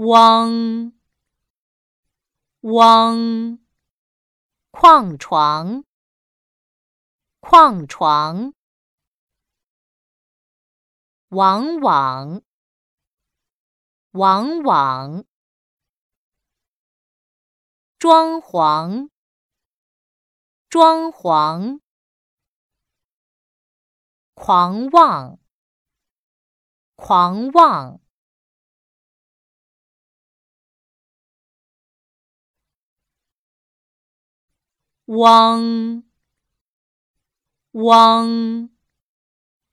[0.00, 0.92] 汪
[2.60, 3.58] 汪，
[4.70, 5.84] 矿床
[7.40, 8.54] 矿床，
[11.30, 12.42] 往往
[14.12, 15.24] 往往，
[17.98, 19.10] 装潢
[20.68, 21.80] 装潢，
[24.34, 25.40] 狂妄
[26.94, 28.00] 狂妄。
[35.10, 36.04] 汪
[37.70, 38.68] 汪，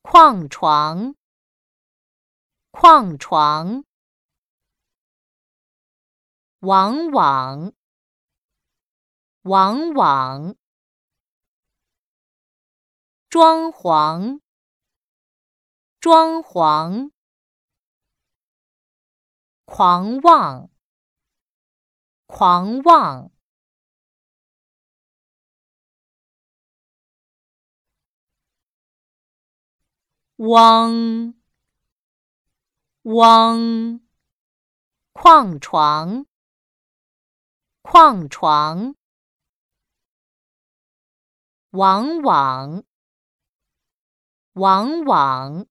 [0.00, 1.16] 矿床
[2.70, 3.84] 矿床，
[6.60, 7.74] 往往
[9.42, 10.56] 往往，
[13.28, 14.40] 装潢
[16.00, 17.10] 装潢，
[19.66, 20.70] 狂妄
[22.26, 23.30] 狂妄。
[30.38, 31.34] 汪
[33.02, 34.00] 汪，
[35.12, 36.26] 矿床
[37.82, 38.94] 矿床，
[41.70, 42.84] 往往
[44.52, 45.66] 往往，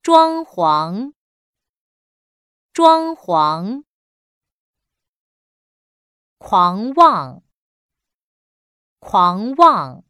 [0.00, 1.12] 装潢
[2.72, 3.84] 装潢，
[6.38, 7.42] 狂妄
[9.00, 10.09] 狂妄。